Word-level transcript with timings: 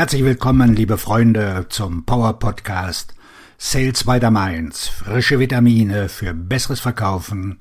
Herzlich 0.00 0.24
willkommen, 0.24 0.74
liebe 0.74 0.96
Freunde, 0.96 1.66
zum 1.68 2.06
Power 2.06 2.38
Podcast 2.38 3.14
Sales 3.58 4.04
by 4.04 4.18
the 4.18 4.30
Mainz. 4.30 4.88
Frische 4.88 5.38
Vitamine 5.38 6.08
für 6.08 6.32
besseres 6.32 6.80
Verkaufen 6.80 7.58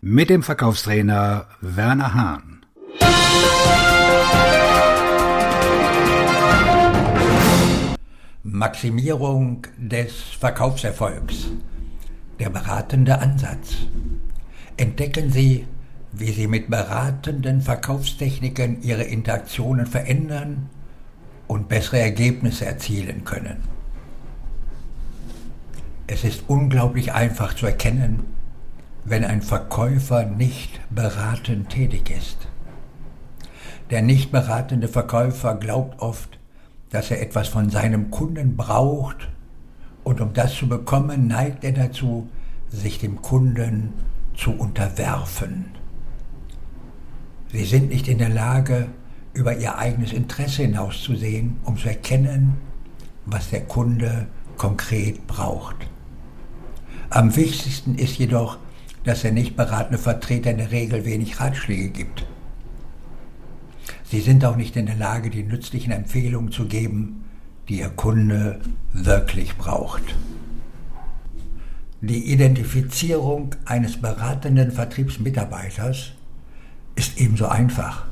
mit 0.00 0.30
dem 0.30 0.44
Verkaufstrainer 0.44 1.48
Werner 1.60 2.14
Hahn. 2.14 2.64
Maximierung 8.44 9.66
des 9.76 10.12
Verkaufserfolgs. 10.38 11.50
Der 12.38 12.50
beratende 12.50 13.18
Ansatz. 13.18 13.78
Entdecken 14.76 15.32
Sie, 15.32 15.66
wie 16.12 16.30
Sie 16.30 16.46
mit 16.46 16.70
beratenden 16.70 17.60
Verkaufstechniken 17.60 18.80
Ihre 18.80 19.02
Interaktionen 19.02 19.86
verändern 19.86 20.70
und 21.50 21.68
bessere 21.68 21.98
Ergebnisse 21.98 22.64
erzielen 22.64 23.24
können. 23.24 23.56
Es 26.06 26.22
ist 26.22 26.44
unglaublich 26.46 27.12
einfach 27.12 27.54
zu 27.54 27.66
erkennen, 27.66 28.22
wenn 29.04 29.24
ein 29.24 29.42
Verkäufer 29.42 30.24
nicht 30.26 30.80
beratend 30.90 31.70
tätig 31.70 32.08
ist. 32.16 32.46
Der 33.90 34.00
nicht 34.00 34.30
beratende 34.30 34.86
Verkäufer 34.86 35.56
glaubt 35.56 36.00
oft, 36.00 36.38
dass 36.90 37.10
er 37.10 37.20
etwas 37.20 37.48
von 37.48 37.68
seinem 37.68 38.12
Kunden 38.12 38.56
braucht 38.56 39.28
und 40.04 40.20
um 40.20 40.32
das 40.32 40.54
zu 40.54 40.68
bekommen, 40.68 41.26
neigt 41.26 41.64
er 41.64 41.72
dazu, 41.72 42.28
sich 42.68 43.00
dem 43.00 43.22
Kunden 43.22 43.92
zu 44.36 44.52
unterwerfen. 44.52 45.64
Sie 47.50 47.64
sind 47.64 47.88
nicht 47.88 48.06
in 48.06 48.18
der 48.18 48.28
Lage, 48.28 48.86
über 49.32 49.56
ihr 49.56 49.78
eigenes 49.78 50.12
Interesse 50.12 50.62
hinauszusehen, 50.62 51.56
um 51.64 51.76
zu 51.76 51.88
erkennen, 51.88 52.54
was 53.26 53.50
der 53.50 53.62
Kunde 53.62 54.26
konkret 54.56 55.26
braucht. 55.26 55.76
Am 57.10 57.34
wichtigsten 57.36 57.94
ist 57.96 58.18
jedoch, 58.18 58.58
dass 59.04 59.22
der 59.22 59.32
nicht 59.32 59.56
beratende 59.56 59.98
Vertreter 59.98 60.50
in 60.50 60.58
der 60.58 60.70
Regel 60.70 61.04
wenig 61.04 61.40
Ratschläge 61.40 61.88
gibt. 61.88 62.26
Sie 64.04 64.20
sind 64.20 64.44
auch 64.44 64.56
nicht 64.56 64.76
in 64.76 64.86
der 64.86 64.96
Lage, 64.96 65.30
die 65.30 65.42
nützlichen 65.42 65.92
Empfehlungen 65.92 66.52
zu 66.52 66.66
geben, 66.66 67.24
die 67.68 67.78
Ihr 67.78 67.90
Kunde 67.90 68.60
wirklich 68.92 69.56
braucht. 69.56 70.02
Die 72.00 72.32
Identifizierung 72.32 73.54
eines 73.66 74.00
beratenden 74.00 74.72
Vertriebsmitarbeiters 74.72 76.12
ist 76.96 77.20
ebenso 77.20 77.46
einfach. 77.46 78.09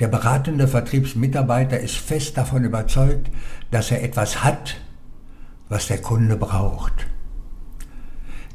Der 0.00 0.08
beratende 0.08 0.68
Vertriebsmitarbeiter 0.68 1.80
ist 1.80 1.96
fest 1.96 2.36
davon 2.36 2.64
überzeugt, 2.64 3.30
dass 3.70 3.90
er 3.90 4.02
etwas 4.02 4.44
hat, 4.44 4.80
was 5.68 5.88
der 5.88 6.00
Kunde 6.00 6.36
braucht. 6.36 7.06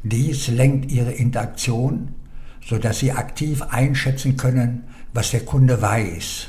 Dies 0.02 0.48
lenkt 0.48 0.90
ihre 0.90 1.12
Interaktion, 1.12 2.14
sodass 2.62 2.98
sie 3.00 3.12
aktiv 3.12 3.62
einschätzen 3.62 4.36
können, 4.36 4.84
was 5.12 5.30
der 5.30 5.44
Kunde 5.44 5.80
weiß 5.80 6.48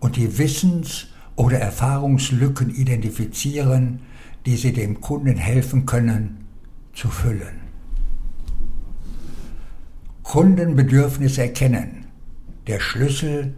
und 0.00 0.16
die 0.16 0.38
Wissens- 0.38 1.08
oder 1.36 1.58
Erfahrungslücken 1.58 2.74
identifizieren, 2.74 4.00
die 4.44 4.56
sie 4.56 4.72
dem 4.72 5.00
Kunden 5.00 5.36
helfen 5.36 5.86
können, 5.86 6.46
zu 6.94 7.08
füllen. 7.08 7.60
Kundenbedürfnisse 10.22 11.42
erkennen, 11.42 12.06
der 12.66 12.80
Schlüssel 12.80 13.54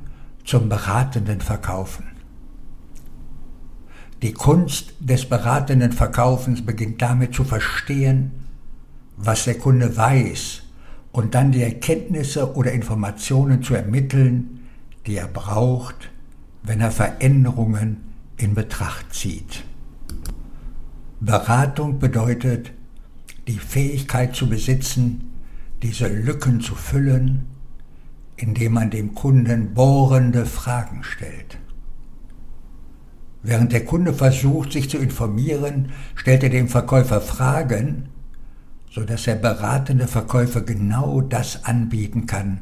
zum 0.48 0.70
beratenden 0.70 1.42
Verkaufen. 1.42 2.06
Die 4.22 4.32
Kunst 4.32 4.94
des 4.98 5.28
beratenden 5.28 5.92
Verkaufens 5.92 6.64
beginnt 6.64 7.02
damit 7.02 7.34
zu 7.34 7.44
verstehen, 7.44 8.30
was 9.18 9.44
der 9.44 9.58
Kunde 9.58 9.94
weiß 9.94 10.62
und 11.12 11.34
dann 11.34 11.52
die 11.52 11.62
Erkenntnisse 11.62 12.54
oder 12.56 12.72
Informationen 12.72 13.62
zu 13.62 13.74
ermitteln, 13.74 14.66
die 15.06 15.18
er 15.18 15.28
braucht, 15.28 16.08
wenn 16.62 16.80
er 16.80 16.92
Veränderungen 16.92 17.98
in 18.38 18.54
Betracht 18.54 19.12
zieht. 19.12 19.64
Beratung 21.20 21.98
bedeutet, 21.98 22.72
die 23.46 23.58
Fähigkeit 23.58 24.34
zu 24.34 24.48
besitzen, 24.48 25.30
diese 25.82 26.08
Lücken 26.08 26.62
zu 26.62 26.74
füllen 26.74 27.57
indem 28.38 28.72
man 28.72 28.90
dem 28.90 29.14
Kunden 29.14 29.74
bohrende 29.74 30.46
Fragen 30.46 31.02
stellt. 31.02 31.58
Während 33.42 33.72
der 33.72 33.84
Kunde 33.84 34.12
versucht, 34.12 34.72
sich 34.72 34.88
zu 34.88 34.98
informieren, 34.98 35.92
stellt 36.14 36.42
er 36.42 36.50
dem 36.50 36.68
Verkäufer 36.68 37.20
Fragen, 37.20 38.08
sodass 38.90 39.24
der 39.24 39.36
beratende 39.36 40.06
Verkäufer 40.06 40.60
genau 40.60 41.20
das 41.20 41.64
anbieten 41.64 42.26
kann, 42.26 42.60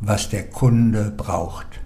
was 0.00 0.28
der 0.28 0.44
Kunde 0.44 1.12
braucht. 1.16 1.80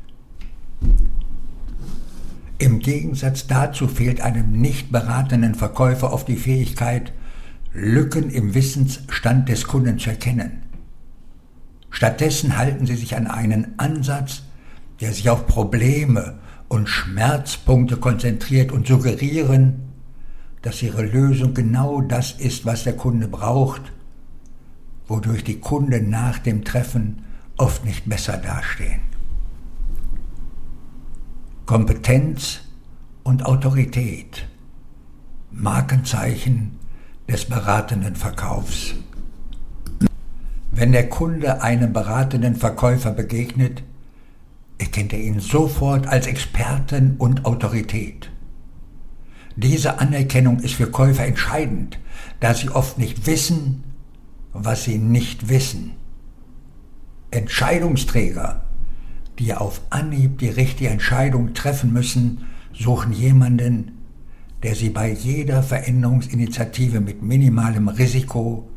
Im 2.59 2.79
Gegensatz 2.79 3.47
dazu 3.47 3.89
fehlt 3.89 4.21
einem 4.21 4.53
nicht 4.53 4.93
beratenden 4.93 5.55
Verkäufer 5.55 6.13
oft 6.13 6.29
die 6.29 6.37
Fähigkeit, 6.37 7.13
Lücken 7.73 8.31
im 8.31 8.55
Wissensstand 8.55 9.49
des 9.49 9.67
Kunden 9.67 9.99
zu 9.99 10.11
erkennen. 10.11 10.64
Stattdessen 11.95 12.59
halten 12.59 12.87
sie 12.87 12.97
sich 12.97 13.15
an 13.17 13.29
einen 13.29 13.79
Ansatz, 13.79 14.43
der 15.01 15.13
sich 15.13 15.31
auf 15.31 15.47
Probleme 15.47 16.41
und 16.67 16.89
Schmerzpunkte 16.89 17.99
konzentriert 17.99 18.73
und 18.73 18.89
suggerieren, 18.89 19.93
dass 20.61 20.83
ihre 20.83 21.05
Lösung 21.05 21.55
genau 21.55 22.01
das 22.01 22.33
ist, 22.33 22.67
was 22.67 22.83
der 22.83 22.97
Kunde 22.97 23.29
braucht, 23.29 23.93
wodurch 25.07 25.45
die 25.45 25.61
Kunden 25.61 26.11
nach 26.11 26.41
dem 26.41 26.65
Treffen 26.65 27.23
oft 27.59 27.85
nicht 27.85 28.09
besser 28.09 28.39
dastehen. 28.39 29.03
Kompetenz 31.65 32.63
und 33.23 33.47
Autorität, 33.47 34.49
Markenzeichen 35.53 36.77
des 37.29 37.45
beratenden 37.45 38.17
Verkaufs. 38.17 38.97
Wenn 40.77 40.91
der 40.91 41.09
Kunde 41.09 41.63
einem 41.63 41.93
beratenden 41.93 42.57
Verkäufer 42.57 43.13
begegnet, 43.13 43.85
erkennt 44.79 45.13
er 45.13 45.21
ihn 45.21 45.39
sofort 45.39 46.09
als 46.09 46.27
Experten 46.27 47.15
und 47.19 47.45
Autorität. 47.45 48.29
Diese 49.55 50.01
Anerkennung 50.01 50.59
ist 50.59 50.75
für 50.75 50.91
Käufer 50.91 51.25
entscheidend, 51.25 52.01
da 52.41 52.55
sie 52.55 52.71
oft 52.71 52.99
nicht 52.99 53.25
wissen, 53.29 53.85
was 54.53 54.83
sie 54.83 54.99
nicht 54.99 55.49
wissen. 55.49 55.93
Entscheidungsträger, 57.31 58.63
die 59.39 59.55
auf 59.55 59.81
Anhieb 59.91 60.39
die 60.39 60.49
richtige 60.49 60.91
Entscheidung 60.91 61.55
treffen 61.55 61.93
müssen, 61.93 62.47
suchen 62.73 63.13
jemanden, 63.13 63.93
der 64.65 64.75
sie 64.75 64.91
bei 64.91 65.13
jeder 65.13 65.63
Veränderungsinitiative 65.63 67.01
mit 67.01 67.23
minimalem 67.23 67.87
Risiko 67.87 68.69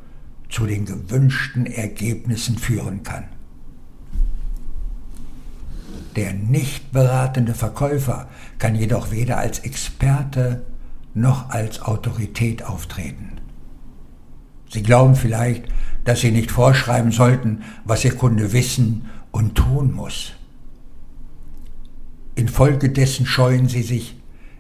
zu 0.49 0.65
den 0.65 0.85
gewünschten 0.85 1.65
Ergebnissen 1.65 2.57
führen 2.57 3.03
kann. 3.03 3.25
Der 6.15 6.33
nicht 6.33 6.91
beratende 6.91 7.53
Verkäufer 7.53 8.27
kann 8.57 8.75
jedoch 8.75 9.11
weder 9.11 9.37
als 9.37 9.59
Experte 9.59 10.65
noch 11.13 11.49
als 11.49 11.81
Autorität 11.81 12.63
auftreten. 12.63 13.33
Sie 14.69 14.83
glauben 14.83 15.15
vielleicht, 15.15 15.65
dass 16.05 16.21
Sie 16.21 16.31
nicht 16.31 16.51
vorschreiben 16.51 17.11
sollten, 17.11 17.63
was 17.85 18.03
Ihr 18.03 18.15
Kunde 18.15 18.53
wissen 18.53 19.09
und 19.31 19.55
tun 19.55 19.93
muss. 19.93 20.33
Infolgedessen 22.35 23.25
scheuen 23.25 23.67
Sie 23.67 23.83
sich, 23.83 24.15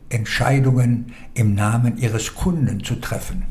Entscheidungen 0.09 1.13
im 1.33 1.55
Namen 1.55 1.97
Ihres 1.97 2.35
Kunden 2.35 2.83
zu 2.83 2.95
treffen. 2.95 3.45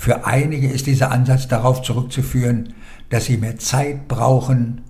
Für 0.00 0.24
einige 0.24 0.66
ist 0.66 0.86
dieser 0.86 1.10
Ansatz 1.10 1.46
darauf 1.46 1.82
zurückzuführen, 1.82 2.72
dass 3.10 3.26
sie 3.26 3.36
mehr 3.36 3.58
Zeit 3.58 4.08
brauchen, 4.08 4.80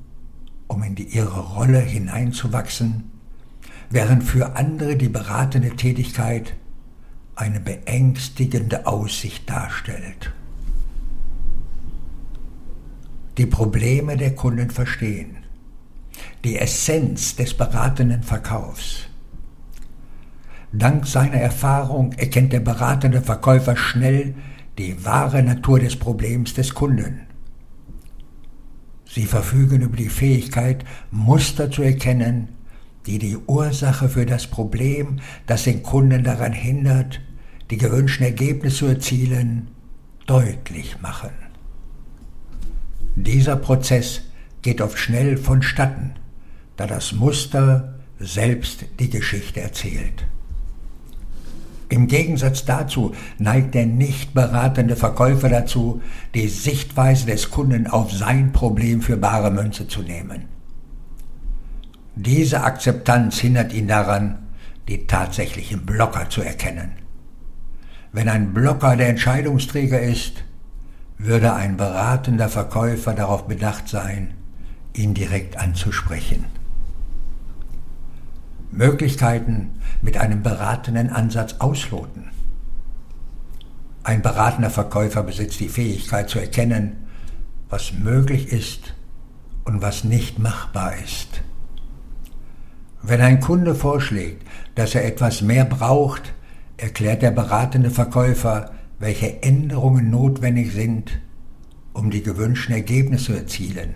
um 0.68 0.84
in 0.84 0.94
die, 0.94 1.02
ihre 1.02 1.40
Rolle 1.40 1.80
hineinzuwachsen, 1.80 3.10
während 3.90 4.22
für 4.22 4.54
andere 4.54 4.94
die 4.94 5.08
beratende 5.08 5.70
Tätigkeit 5.70 6.54
eine 7.34 7.58
beängstigende 7.58 8.86
Aussicht 8.86 9.50
darstellt. 9.50 10.32
Die 13.36 13.46
Probleme 13.46 14.16
der 14.16 14.36
Kunden 14.36 14.70
verstehen, 14.70 15.38
die 16.44 16.56
Essenz 16.56 17.34
des 17.34 17.54
beratenden 17.54 18.22
Verkaufs. 18.22 19.08
Dank 20.70 21.04
seiner 21.04 21.40
Erfahrung 21.40 22.12
erkennt 22.12 22.52
der 22.52 22.60
beratende 22.60 23.20
Verkäufer 23.20 23.76
schnell 23.76 24.36
die 24.80 25.04
wahre 25.04 25.42
Natur 25.42 25.78
des 25.78 25.96
Problems 25.96 26.54
des 26.54 26.72
Kunden. 26.72 27.26
Sie 29.04 29.26
verfügen 29.26 29.82
über 29.82 29.96
die 29.96 30.08
Fähigkeit, 30.08 30.86
Muster 31.10 31.70
zu 31.70 31.82
erkennen, 31.82 32.48
die 33.04 33.18
die 33.18 33.36
Ursache 33.36 34.08
für 34.08 34.24
das 34.24 34.46
Problem, 34.46 35.20
das 35.46 35.64
den 35.64 35.82
Kunden 35.82 36.24
daran 36.24 36.52
hindert, 36.52 37.20
die 37.70 37.76
gewünschten 37.76 38.24
Ergebnisse 38.24 38.78
zu 38.78 38.86
erzielen, 38.86 39.68
deutlich 40.26 41.00
machen. 41.02 41.30
Dieser 43.16 43.56
Prozess 43.56 44.22
geht 44.62 44.80
oft 44.80 44.96
schnell 44.96 45.36
vonstatten, 45.36 46.12
da 46.76 46.86
das 46.86 47.12
Muster 47.12 47.98
selbst 48.18 48.86
die 48.98 49.10
Geschichte 49.10 49.60
erzählt. 49.60 50.24
Im 51.90 52.06
Gegensatz 52.06 52.64
dazu 52.64 53.14
neigt 53.38 53.74
der 53.74 53.84
nicht 53.84 54.32
beratende 54.32 54.94
Verkäufer 54.94 55.48
dazu, 55.48 56.00
die 56.34 56.46
Sichtweise 56.46 57.26
des 57.26 57.50
Kunden 57.50 57.88
auf 57.88 58.12
sein 58.12 58.52
Problem 58.52 59.02
für 59.02 59.16
bare 59.16 59.50
Münze 59.50 59.88
zu 59.88 60.02
nehmen. 60.02 60.44
Diese 62.14 62.62
Akzeptanz 62.62 63.38
hindert 63.38 63.72
ihn 63.72 63.88
daran, 63.88 64.38
die 64.88 65.08
tatsächlichen 65.08 65.84
Blocker 65.84 66.30
zu 66.30 66.42
erkennen. 66.42 66.92
Wenn 68.12 68.28
ein 68.28 68.54
Blocker 68.54 68.96
der 68.96 69.08
Entscheidungsträger 69.08 70.00
ist, 70.00 70.44
würde 71.18 71.54
ein 71.54 71.76
beratender 71.76 72.48
Verkäufer 72.48 73.14
darauf 73.14 73.48
bedacht 73.48 73.88
sein, 73.88 74.34
ihn 74.94 75.12
direkt 75.12 75.56
anzusprechen. 75.56 76.44
Möglichkeiten 78.72 79.70
mit 80.02 80.16
einem 80.16 80.42
beratenden 80.42 81.10
Ansatz 81.10 81.56
ausloten. 81.58 82.30
Ein 84.02 84.22
beratender 84.22 84.70
Verkäufer 84.70 85.22
besitzt 85.22 85.60
die 85.60 85.68
Fähigkeit 85.68 86.30
zu 86.30 86.38
erkennen, 86.38 86.96
was 87.68 87.92
möglich 87.92 88.52
ist 88.52 88.94
und 89.64 89.82
was 89.82 90.04
nicht 90.04 90.38
machbar 90.38 90.94
ist. 91.04 91.42
Wenn 93.02 93.20
ein 93.20 93.40
Kunde 93.40 93.74
vorschlägt, 93.74 94.46
dass 94.74 94.94
er 94.94 95.04
etwas 95.04 95.42
mehr 95.42 95.64
braucht, 95.64 96.34
erklärt 96.76 97.22
der 97.22 97.30
beratende 97.30 97.90
Verkäufer, 97.90 98.72
welche 98.98 99.42
Änderungen 99.42 100.10
notwendig 100.10 100.72
sind, 100.72 101.20
um 101.92 102.10
die 102.10 102.22
gewünschten 102.22 102.74
Ergebnisse 102.74 103.24
zu 103.24 103.32
erzielen, 103.32 103.94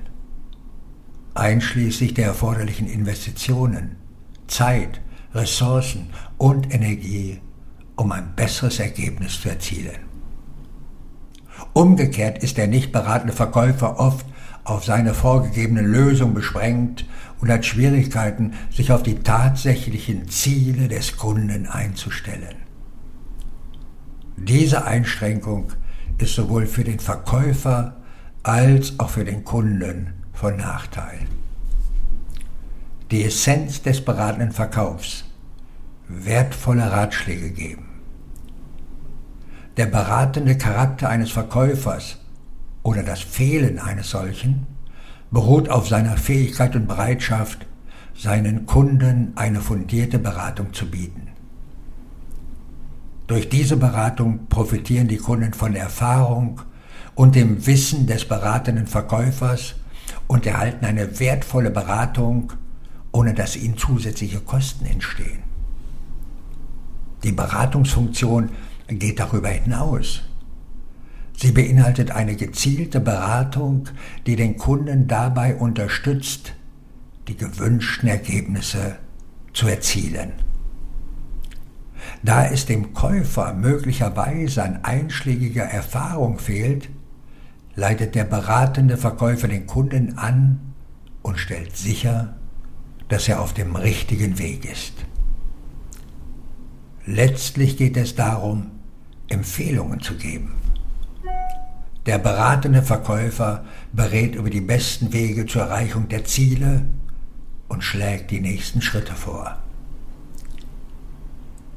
einschließlich 1.35 2.15
der 2.15 2.27
erforderlichen 2.27 2.87
Investitionen, 2.89 3.97
Zeit, 4.47 5.01
Ressourcen 5.35 6.11
und 6.39 6.73
Energie, 6.73 7.41
um 7.97 8.13
ein 8.13 8.35
besseres 8.35 8.79
Ergebnis 8.79 9.41
zu 9.41 9.49
erzielen. 9.49 9.99
Umgekehrt 11.73 12.43
ist 12.43 12.57
der 12.57 12.67
nicht 12.67 12.93
beratende 12.93 13.33
Verkäufer 13.33 13.99
oft 13.99 14.27
auf 14.65 14.85
seine 14.85 15.13
vorgegebene 15.15 15.83
Lösung 15.83 16.35
beschränkt 16.35 17.05
und 17.41 17.51
hat 17.51 17.67
Schwierigkeiten, 17.67 18.55
sich 18.71 18.93
auf 18.93 19.03
die 19.03 19.17
tatsächlichen 19.17 20.29
Ziele 20.29 20.89
des 20.89 21.17
Kunden 21.17 21.67
einzustellen. 21.67 22.57
Diese 24.37 24.85
Einschränkung 24.85 25.73
ist 26.19 26.35
sowohl 26.35 26.67
für 26.67 26.85
den 26.85 26.99
Verkäufer 26.99 27.97
als 28.43 28.99
auch 28.99 29.11
für 29.11 29.25
den 29.25 29.45
Kunden 29.45 30.15
von 30.33 30.57
Nachteil. 30.57 31.19
Die 33.15 33.27
Essenz 33.27 33.81
des 33.81 34.05
beratenden 34.05 34.51
Verkaufs. 34.51 35.23
Wertvolle 36.09 36.91
Ratschläge 36.91 37.51
geben. 37.51 37.87
Der 39.77 39.87
beratende 39.87 40.59
Charakter 40.59 41.11
eines 41.11 41.31
Verkäufers 41.31 42.19
oder 42.83 43.05
das 43.05 43.21
Fehlen 43.21 43.79
eines 43.79 44.11
solchen 44.11 44.67
beruht 45.31 45.69
auf 45.69 45.87
seiner 45.87 46.17
Fähigkeit 46.17 46.75
und 46.75 46.89
Bereitschaft, 46.89 47.67
seinen 48.17 48.67
Kunden 48.67 49.31
eine 49.37 49.61
fundierte 49.61 50.19
Beratung 50.19 50.73
zu 50.73 50.91
bieten. 50.91 51.29
Durch 53.29 53.49
diese 53.49 53.77
Beratung 53.77 54.49
profitieren 54.49 55.07
die 55.07 55.19
Kunden 55.19 55.55
von 55.55 55.77
Erfahrung 55.77 56.63
und 57.15 57.37
dem 57.37 57.65
Wissen 57.65 58.09
des 58.09 58.25
beratenden 58.25 58.89
Verkäufers 58.89 59.77
und 60.27 60.47
erhalten 60.47 60.85
eine 60.85 61.21
wertvolle 61.21 61.71
Beratung, 61.71 62.55
ohne 63.15 63.33
dass 63.33 63.57
ihnen 63.57 63.79
zusätzliche 63.79 64.41
Kosten 64.41 64.87
entstehen. 64.87 65.45
Die 67.23 67.31
Beratungsfunktion 67.31 68.51
geht 68.89 69.21
darüber 69.21 69.49
hinaus. 69.49 70.23
Sie 71.37 71.53
beinhaltet 71.53 72.11
eine 72.11 72.35
gezielte 72.35 72.99
Beratung, 72.99 73.89
die 74.27 74.35
den 74.35 74.57
Kunden 74.57 75.07
dabei 75.07 75.55
unterstützt, 75.55 76.55
die 77.29 77.37
gewünschten 77.37 78.09
Ergebnisse 78.09 78.97
zu 79.53 79.69
erzielen. 79.69 80.33
Da 82.25 82.47
es 82.47 82.67
dem 82.67 82.95
Käufer 82.95 83.55
möglicherweise 83.55 84.65
an 84.65 84.81
einschlägiger 84.83 85.65
Erfahrung 85.65 86.41
fehlt, 86.41 86.91
leitet 87.77 88.17
der 88.17 88.25
beratende 88.25 88.97
Verkäufer 88.97 89.47
den 89.47 89.67
Kunden 89.67 90.19
an 90.19 90.75
und 91.23 91.39
stellt 91.39 91.77
sicher, 91.77 92.35
dass 93.15 93.29
er 93.29 93.41
auf 93.41 93.55
dem 93.55 93.77
richtigen 93.77 94.41
Weg 94.41 94.65
ist. 94.65 94.93
Letztlich 97.07 97.77
geht 97.77 97.97
es 97.97 98.17
darum, 98.17 98.73
Empfehlungen 99.29 100.01
zu 100.01 100.17
geben. 100.17 100.55
Der 102.07 102.19
beratende 102.19 102.83
Verkäufer 102.83 103.65
berät 103.93 104.35
über 104.35 104.51
die 104.51 104.61
besten 104.61 105.13
Wege 105.13 105.47
zur 105.47 105.63
Erreichung 105.63 106.09
der 106.09 106.25
Ziele 106.25 106.89
und 107.69 107.85
schlägt 107.85 108.33
die 108.33 108.41
nächsten 108.41 108.83
Schritte 108.83 109.13
vor. 109.13 109.59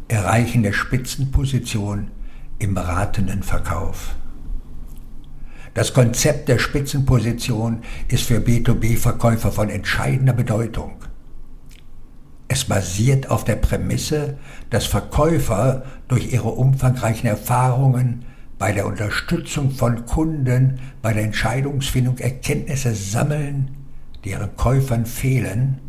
Erreichen 0.07 0.63
der 0.63 0.73
Spitzenposition 0.73 2.09
im 2.57 2.73
beratenden 2.73 3.43
Verkauf. 3.43 4.15
Das 5.75 5.93
Konzept 5.93 6.49
der 6.49 6.57
Spitzenposition 6.57 7.83
ist 8.07 8.23
für 8.23 8.39
B2B-Verkäufer 8.39 9.51
von 9.51 9.69
entscheidender 9.69 10.33
Bedeutung. 10.33 10.95
Es 12.47 12.65
basiert 12.65 13.29
auf 13.29 13.43
der 13.43 13.57
Prämisse, 13.57 14.37
dass 14.69 14.85
Verkäufer 14.85 15.83
durch 16.07 16.31
ihre 16.31 16.49
umfangreichen 16.49 17.29
Erfahrungen 17.29 18.25
bei 18.57 18.71
der 18.71 18.87
Unterstützung 18.87 19.71
von 19.71 20.05
Kunden 20.05 20.79
bei 21.01 21.13
der 21.13 21.23
Entscheidungsfindung 21.23 22.17
Erkenntnisse 22.17 22.95
sammeln, 22.95 23.75
die 24.23 24.31
ihren 24.31 24.55
Käufern 24.55 25.05
fehlen, 25.05 25.79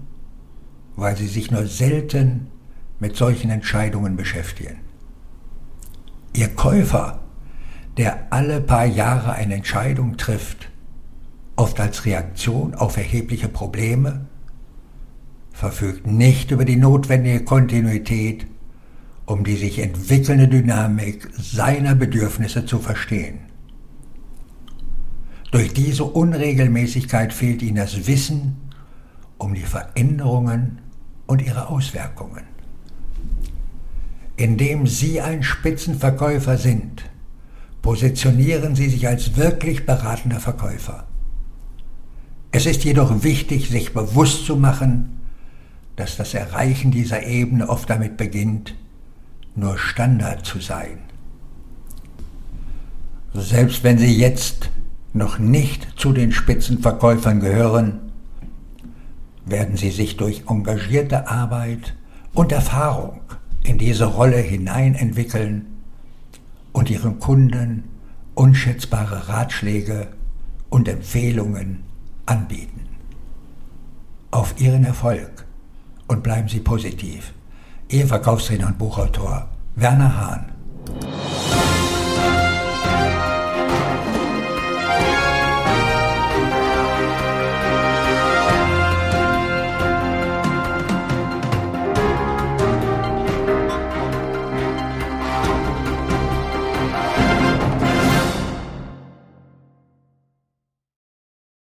weil 0.97 1.17
sie 1.17 1.29
sich 1.29 1.51
nur 1.51 1.67
selten 1.67 2.49
mit 2.99 3.17
solchen 3.17 3.51
Entscheidungen 3.51 4.17
beschäftigen. 4.17 4.81
Ihr 6.35 6.49
Käufer, 6.49 7.21
der 7.97 8.27
alle 8.31 8.61
paar 8.61 8.85
Jahre 8.85 9.33
eine 9.33 9.55
Entscheidung 9.55 10.17
trifft, 10.17 10.69
oft 11.57 11.81
als 11.81 12.05
Reaktion 12.05 12.75
auf 12.75 12.97
erhebliche 12.97 13.49
Probleme, 13.49 14.27
verfügt 15.59 16.07
nicht 16.07 16.53
über 16.53 16.65
die 16.65 16.77
notwendige 16.77 17.43
Kontinuität, 17.43 18.47
um 19.27 19.43
die 19.43 19.57
sich 19.57 19.81
entwickelnde 19.81 20.47
Dynamik 20.47 21.29
seiner 21.37 21.97
Bedürfnisse 21.97 22.65
zu 22.65 22.79
verstehen. 22.79 23.41
Durch 25.51 25.73
diese 25.73 26.05
Unregelmäßigkeit 26.05 27.33
fehlt 27.33 27.63
ihnen 27.63 27.75
das 27.75 28.07
Wissen 28.07 28.57
um 29.37 29.53
die 29.53 29.63
Veränderungen 29.63 30.79
und 31.27 31.43
ihre 31.43 31.69
Auswirkungen. 31.69 32.45
Indem 34.37 34.87
Sie 34.87 35.21
ein 35.21 35.43
Spitzenverkäufer 35.43 36.57
sind, 36.57 37.03
positionieren 37.83 38.77
Sie 38.77 38.89
sich 38.89 39.09
als 39.09 39.37
wirklich 39.37 39.85
beratender 39.87 40.39
Verkäufer. 40.39 41.09
Es 42.53 42.65
ist 42.65 42.85
jedoch 42.85 43.25
wichtig, 43.25 43.71
sich 43.71 43.93
bewusst 43.93 44.47
zu 44.47 44.55
machen, 44.55 45.18
dass 45.99 46.17
das 46.17 46.33
Erreichen 46.35 46.93
dieser 46.93 47.25
Ebene 47.25 47.69
oft 47.69 47.91
damit 47.91 48.17
beginnt, 48.17 48.75
nur 49.57 49.77
Standard 49.79 50.47
zu 50.47 50.61
sein. 50.61 51.01
Selbst 53.35 53.83
wenn 53.83 53.99
Sie 53.99 54.17
jetzt 54.17 54.71
noch 55.13 55.39
nicht 55.39 55.89
zu 55.97 56.13
den 56.13 56.31
Spitzenverkäufern 56.31 57.41
gehören, 57.41 58.13
werden 59.45 59.77
Sie 59.77 59.91
sich 59.91 60.17
durch 60.17 60.45
engagierte 60.49 61.29
Arbeit 61.29 61.95
und 62.33 62.53
Erfahrung 62.53 63.21
in 63.65 63.79
diese 63.79 64.05
Rolle 64.05 64.39
hinein 64.39 64.95
entwickeln 64.95 65.67
und 66.73 66.91
ihren 66.91 67.19
Kunden 67.19 67.85
unschätzbare 68.35 69.29
Ratschläge 69.29 70.09
und 70.71 70.87
Empfehlungen 70.87 71.83
anbieten. 72.25 72.87
Auf 74.31 74.61
Ihren 74.61 74.85
Erfolg 74.85 75.38
und 76.09 76.23
bleiben 76.23 76.49
Sie 76.49 76.61
positiv. 76.61 77.33
Ihr 77.89 78.07
Verkaufstrainer 78.07 78.67
und 78.67 78.79
Buchautor 78.79 79.49
Werner 79.77 80.17
Hahn. 80.21 80.53